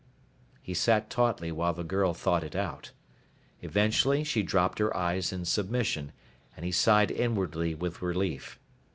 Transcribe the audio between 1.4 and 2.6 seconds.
while the girl thought it